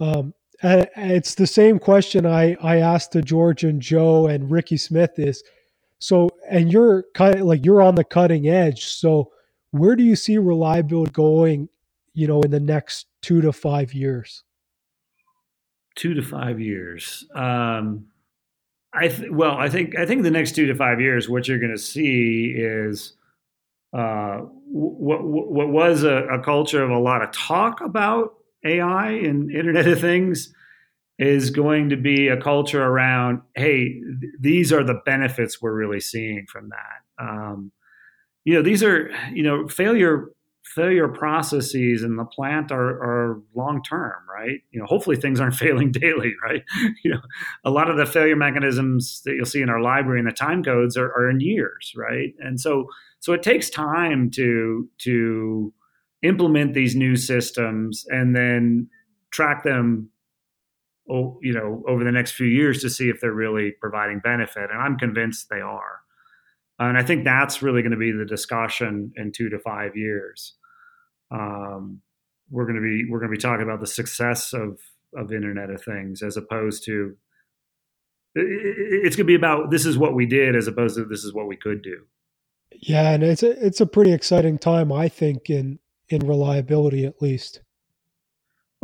[0.00, 0.32] um,
[0.62, 5.42] it's the same question I I asked to George and Joe and Ricky Smith is
[6.04, 8.84] so, and you're kind of like you're on the cutting edge.
[8.84, 9.32] So,
[9.72, 11.68] where do you see reliability going,
[12.12, 14.44] you know, in the next two to five years?
[15.96, 17.26] Two to five years.
[17.34, 18.06] Um,
[18.92, 21.58] I th- well, I think I think the next two to five years, what you're
[21.58, 23.14] going to see is
[23.92, 24.38] uh,
[24.68, 29.88] what what was a, a culture of a lot of talk about AI and Internet
[29.88, 30.54] of Things
[31.18, 36.00] is going to be a culture around hey th- these are the benefits we're really
[36.00, 37.24] seeing from that.
[37.24, 37.72] Um,
[38.44, 40.30] you know these are you know failure
[40.64, 44.60] failure processes in the plant are, are long term right?
[44.72, 46.62] You know hopefully things aren't failing daily right?
[47.04, 47.20] You know
[47.64, 50.62] a lot of the failure mechanisms that you'll see in our library and the time
[50.62, 52.34] codes are, are in years right?
[52.38, 52.86] And so
[53.20, 55.72] so it takes time to to
[56.22, 58.88] implement these new systems and then
[59.30, 60.10] track them
[61.06, 64.70] you know, over the next few years to see if they're really providing benefit.
[64.70, 66.00] And I'm convinced they are.
[66.78, 70.54] And I think that's really going to be the discussion in two to five years.
[71.30, 72.00] Um,
[72.50, 74.78] we're going to be we're going to be talking about the success of
[75.16, 77.16] of Internet of Things as opposed to
[78.34, 81.32] it's going to be about this is what we did as opposed to this is
[81.32, 82.04] what we could do.
[82.72, 87.22] Yeah, and it's a, it's a pretty exciting time, I think, in in reliability at
[87.22, 87.60] least.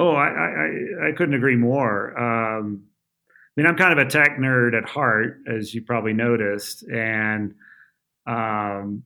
[0.00, 2.18] Oh, I, I, I couldn't agree more.
[2.18, 2.84] Um,
[3.28, 7.52] I mean, I'm kind of a tech nerd at heart, as you probably noticed, and
[8.26, 9.02] um,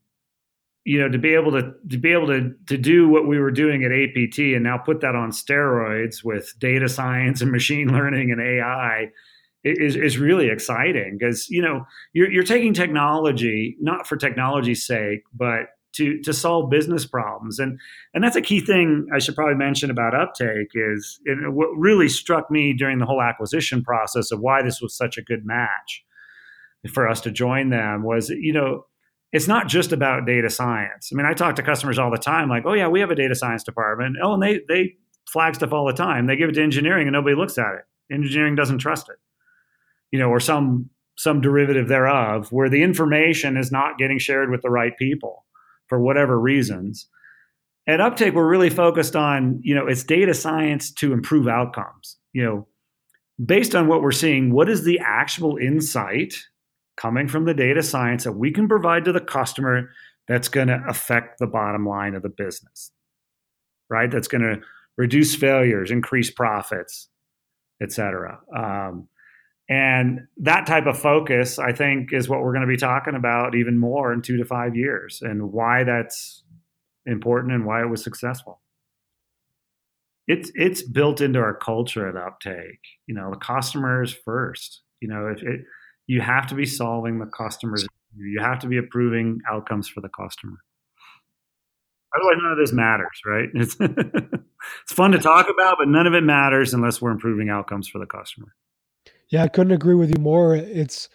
[0.85, 3.51] you know, to be able to to be able to to do what we were
[3.51, 8.31] doing at APT and now put that on steroids with data science and machine learning
[8.31, 9.09] and AI
[9.65, 15.23] is is really exciting because you know you're you're taking technology not for technology's sake,
[15.35, 17.59] but to to solve business problems.
[17.59, 17.79] And
[18.13, 22.09] and that's a key thing I should probably mention about uptake is it, what really
[22.09, 26.05] struck me during the whole acquisition process of why this was such a good match
[26.93, 28.87] for us to join them was you know
[29.33, 31.11] it's not just about data science.
[31.13, 33.17] I mean I talk to customers all the time like oh yeah we have a
[33.17, 34.17] data science department.
[34.23, 34.95] Oh and they they
[35.29, 36.27] flag stuff all the time.
[36.27, 38.13] They give it to engineering and nobody looks at it.
[38.13, 39.17] Engineering doesn't trust it
[40.15, 44.63] you know or some some derivative thereof where the information is not getting shared with
[44.63, 45.44] the right people
[45.89, 47.09] for whatever reasons.
[47.87, 52.17] At Uptake, we're really focused on, you know, it's data science to improve outcomes.
[52.33, 52.69] You know,
[53.45, 56.35] based on what we're seeing, what is the actual insight
[56.97, 59.91] coming from the data science that we can provide to the customer
[60.29, 62.91] that's going to affect the bottom line of the business,
[63.91, 64.11] right?
[64.11, 64.61] That's going to
[64.97, 67.09] reduce failures, increase profits,
[67.83, 68.39] et cetera.
[68.57, 69.09] Um,
[69.69, 73.55] and that type of focus, I think, is what we're going to be talking about
[73.55, 76.43] even more in two to five years and why that's
[77.07, 78.61] important and why it was successful.
[80.27, 82.81] It's it's built into our culture at Uptake.
[83.07, 84.83] You know, the customer is first.
[85.01, 85.61] You know, if it,
[86.07, 87.87] you have to be solving the customer's
[88.17, 90.59] you have to be approving outcomes for the customer.
[92.15, 93.49] Otherwise, none of this matters, right?
[93.55, 93.77] It's,
[94.87, 97.99] it's fun to talk about, but none of it matters unless we're improving outcomes for
[97.99, 98.55] the customer.
[99.31, 100.55] Yeah, I couldn't agree with you more.
[100.55, 101.09] It's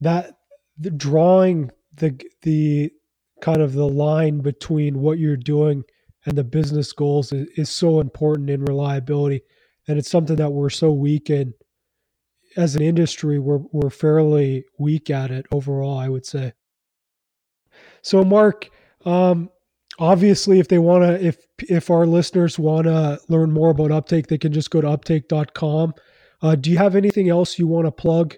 [0.00, 0.38] that
[0.78, 2.92] the drawing the the
[3.40, 5.84] kind of the line between what you're doing
[6.26, 9.42] and the business goals is, is so important in reliability,
[9.88, 11.54] and it's something that we're so weak in
[12.56, 15.98] as an industry, we're we're fairly weak at it overall.
[15.98, 16.52] I would say.
[18.02, 18.70] So, Mark,
[19.04, 19.50] um,
[19.98, 21.38] obviously, if they want to, if
[21.68, 25.94] if our listeners want to learn more about Uptake, they can just go to uptake.com.
[26.42, 28.36] Uh, do you have anything else you want to plug?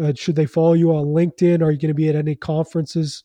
[0.00, 1.62] Uh, should they follow you on LinkedIn?
[1.62, 3.24] Are you going to be at any conferences?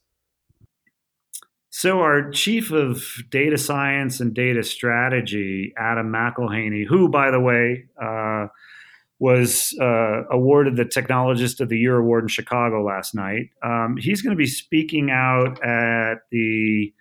[1.69, 7.86] So, our chief of data science and data strategy, Adam McElhaney, who, by the way,
[8.01, 8.47] uh,
[9.19, 13.49] was uh, awarded the Technologist of the Year award in Chicago last night.
[13.63, 16.93] Um, he's going to be speaking out at the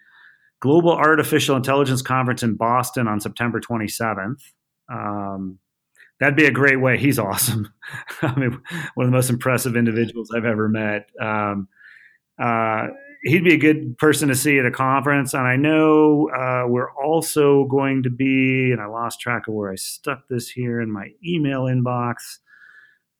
[0.60, 4.40] Global Artificial Intelligence Conference in Boston on September 27th.
[4.88, 5.58] Um,
[6.22, 6.96] that'd be a great way.
[6.96, 7.68] He's awesome.
[8.22, 8.52] I mean,
[8.94, 11.10] one of the most impressive individuals I've ever met.
[11.20, 11.66] Um,
[12.40, 12.86] uh,
[13.24, 15.34] he'd be a good person to see at a conference.
[15.34, 19.72] And I know uh, we're also going to be, and I lost track of where
[19.72, 22.38] I stuck this here in my email inbox.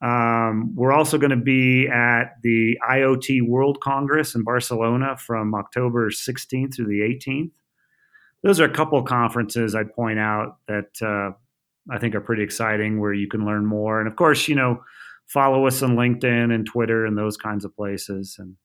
[0.01, 6.09] Um, we're also going to be at the IoT World Congress in Barcelona from October
[6.09, 7.51] 16th through the 18th.
[8.43, 11.37] Those are a couple of conferences I'd point out that uh,
[11.91, 13.99] I think are pretty exciting where you can learn more.
[13.99, 14.81] And of course, you know,
[15.27, 18.35] follow us on LinkedIn and Twitter and those kinds of places.
[18.39, 18.55] And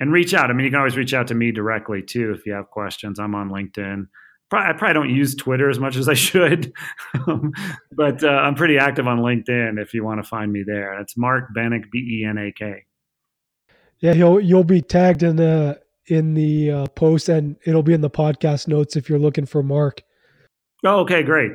[0.00, 0.50] and reach out.
[0.50, 3.18] I mean, you can always reach out to me directly too if you have questions.
[3.18, 4.06] I'm on LinkedIn.
[4.52, 6.72] I probably don't use Twitter as much as I should,
[7.92, 9.80] but uh, I'm pretty active on LinkedIn.
[9.80, 12.84] If you want to find me there, it's Mark Benak, B E N A K.
[13.98, 18.02] Yeah, you'll you'll be tagged in the in the uh, post, and it'll be in
[18.02, 20.02] the podcast notes if you're looking for Mark.
[20.84, 21.52] Oh, okay, great.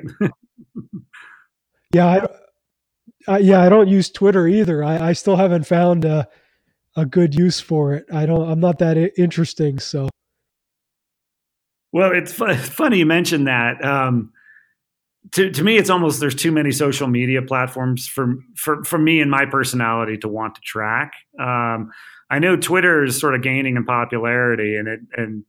[1.94, 2.06] yeah,
[3.28, 4.84] I, I, yeah, I don't use Twitter either.
[4.84, 6.06] I, I still haven't found.
[6.06, 6.26] Uh,
[6.96, 8.06] a good use for it.
[8.12, 8.50] I don't.
[8.50, 9.80] I'm not that interesting.
[9.80, 10.10] So.
[11.92, 13.84] Well, it's funny you mentioned that.
[13.84, 14.32] Um,
[15.32, 19.22] to to me, it's almost there's too many social media platforms for for for me
[19.22, 21.14] and my personality to want to track.
[21.40, 21.92] Um,
[22.30, 25.44] I know Twitter is sort of gaining in popularity, and it and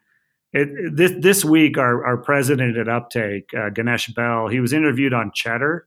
[0.52, 5.14] it, this this week our our president at Uptake, uh, Ganesh Bell, he was interviewed
[5.14, 5.86] on Cheddar.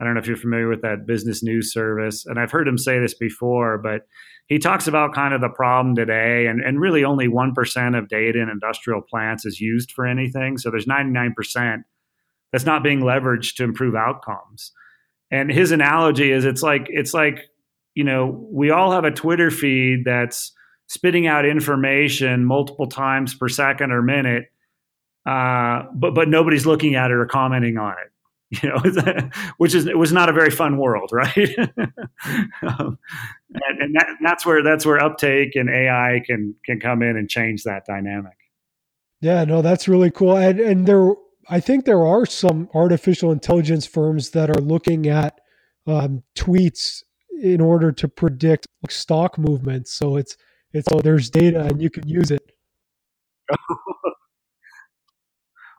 [0.00, 2.78] I don't know if you're familiar with that business news service, and I've heard him
[2.78, 4.02] say this before, but
[4.46, 8.40] he talks about kind of the problem today, and, and really only 1% of data
[8.40, 10.58] in industrial plants is used for anything.
[10.58, 11.84] So there's 99%
[12.50, 14.72] that's not being leveraged to improve outcomes.
[15.30, 17.48] And his analogy is it's like it's like,
[17.94, 20.52] you know, we all have a Twitter feed that's
[20.92, 24.44] spitting out information multiple times per second or minute,
[25.26, 28.12] uh, but but nobody's looking at it or commenting on it
[28.62, 31.56] you know, which is it was not a very fun world, right?
[32.62, 32.98] um,
[33.54, 37.30] and, and that, that's where that's where uptake and AI can can come in and
[37.30, 38.36] change that dynamic.
[39.20, 40.36] Yeah, no, that's really cool.
[40.36, 41.14] And and there,
[41.48, 45.40] I think there are some artificial intelligence firms that are looking at
[45.86, 47.04] um, tweets
[47.40, 49.92] in order to predict stock movements.
[49.92, 50.36] So it's
[50.72, 52.42] it's oh, there's data and you can use it.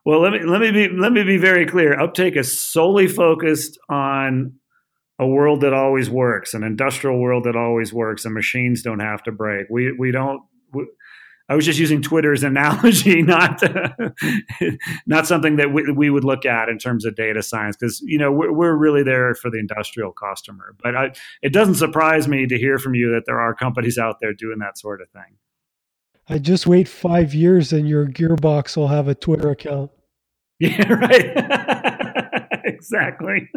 [0.06, 1.98] Well, let me let me be let me be very clear.
[1.98, 4.54] Uptake is solely focused on
[5.20, 9.24] a world that always works, an industrial world that always works, and machines don't have
[9.24, 9.68] to break.
[9.70, 10.41] We we don't.
[10.74, 10.88] We,
[11.50, 13.62] I was just using Twitter as an analogy, not
[15.06, 18.18] not something that we, we, would look at in terms of data science, because you
[18.18, 20.76] know we're, we're, really there for the industrial customer.
[20.82, 24.18] But I, it doesn't surprise me to hear from you that there are companies out
[24.22, 25.38] there doing that sort of thing.
[26.30, 29.91] I just wait five years and your gearbox will have a Twitter account.
[30.60, 32.48] Yeah, right.
[32.64, 33.50] exactly.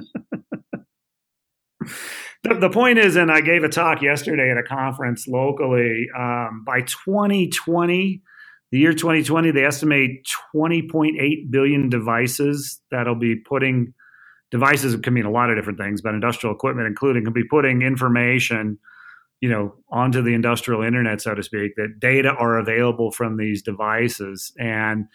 [2.42, 6.06] The, the point is, and I gave a talk yesterday at a conference locally.
[6.16, 8.22] Um, by 2020,
[8.72, 13.94] the year 2020, they estimate 20.8 billion devices that'll be putting
[14.52, 17.82] devices can mean a lot of different things, but industrial equipment including can be putting
[17.82, 18.78] information
[19.40, 23.62] you know, onto the industrial internet, so to speak, that data are available from these
[23.62, 24.52] devices.
[24.58, 25.06] And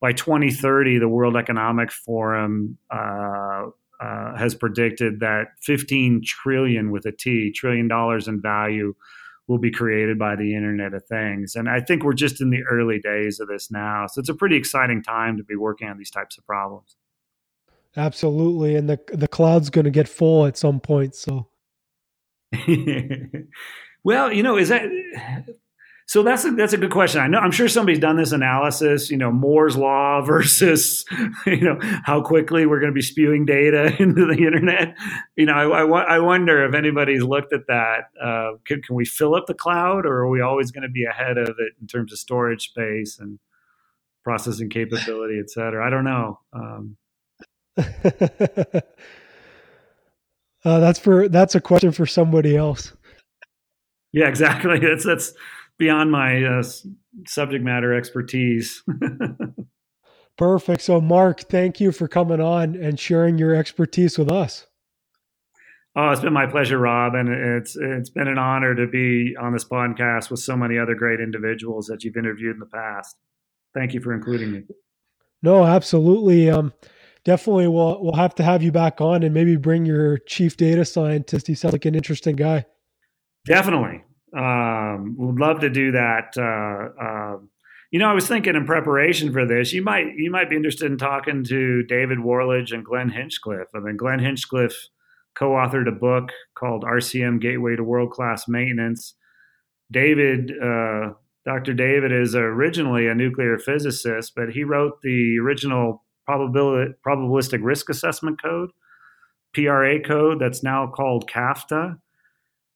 [0.00, 3.66] by 2030, the World Economic Forum uh,
[4.00, 8.94] uh, has predicted that 15 trillion with a T, trillion dollars in value
[9.46, 11.56] will be created by the Internet of Things.
[11.56, 14.06] And I think we're just in the early days of this now.
[14.06, 16.96] So it's a pretty exciting time to be working on these types of problems.
[17.96, 18.76] Absolutely.
[18.76, 21.48] And the the cloud's going to get full at some point, so
[24.04, 24.88] well, you know, is that
[26.10, 26.22] so?
[26.22, 27.20] That's a, that's a good question.
[27.20, 29.10] I know I'm sure somebody's done this analysis.
[29.10, 31.04] You know, Moore's law versus
[31.46, 34.96] you know how quickly we're going to be spewing data into the internet.
[35.36, 38.10] You know, I, I, I wonder if anybody's looked at that.
[38.20, 41.04] Uh, can, can we fill up the cloud, or are we always going to be
[41.04, 43.38] ahead of it in terms of storage space and
[44.24, 45.86] processing capability, et cetera?
[45.86, 46.40] I don't know.
[46.52, 46.96] Um,
[50.64, 52.92] Uh, that's for that's a question for somebody else.
[54.12, 54.78] Yeah, exactly.
[54.78, 55.32] That's that's
[55.80, 56.62] beyond my uh,
[57.26, 58.84] subject matter expertise.
[60.38, 60.82] Perfect.
[60.82, 64.66] So, Mark, thank you for coming on and sharing your expertise with us.
[65.96, 69.52] Oh, it's been my pleasure, Rob, and it's it's been an honor to be on
[69.52, 73.16] this podcast with so many other great individuals that you've interviewed in the past.
[73.74, 74.62] Thank you for including me.
[75.42, 76.48] No, absolutely.
[76.48, 76.72] Um,
[77.24, 80.84] definitely we'll we'll have to have you back on and maybe bring your chief data
[80.84, 81.48] scientist.
[81.48, 82.66] He sounds like an interesting guy.
[83.44, 84.04] Definitely,
[84.36, 86.34] um, would love to do that.
[86.36, 87.38] Uh, uh,
[87.90, 90.90] you know, I was thinking in preparation for this, you might you might be interested
[90.90, 93.68] in talking to David Worledge and Glenn Hinchcliffe.
[93.74, 94.88] I mean, Glenn Hinchcliffe
[95.34, 99.14] co-authored a book called RCM Gateway to World Class Maintenance.
[99.90, 101.14] David, uh,
[101.44, 101.74] Dr.
[101.74, 108.70] David, is originally a nuclear physicist, but he wrote the original probabilistic risk assessment code,
[109.54, 111.98] PRA code that's now called CAFTA.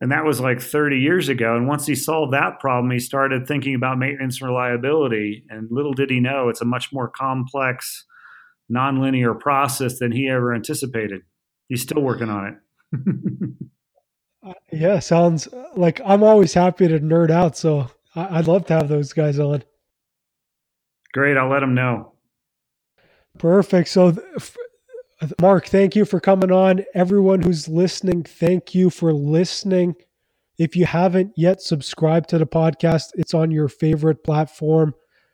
[0.05, 1.57] And that was like 30 years ago.
[1.57, 5.46] And once he solved that problem, he started thinking about maintenance and reliability.
[5.48, 8.05] And little did he know, it's a much more complex,
[8.70, 11.22] nonlinear process than he ever anticipated.
[11.70, 12.48] He's still working on
[12.92, 13.57] it.
[14.46, 17.57] uh, yeah, sounds like I'm always happy to nerd out.
[17.57, 19.64] So I'd love to have those guys on.
[21.14, 21.38] Great.
[21.38, 22.12] I'll let them know.
[23.38, 23.88] Perfect.
[23.88, 24.14] So,
[25.40, 26.84] Mark, thank you for coming on.
[26.94, 29.94] Everyone who's listening, thank you for listening.
[30.58, 34.94] If you haven't yet subscribed to the podcast, it's on your favorite platform.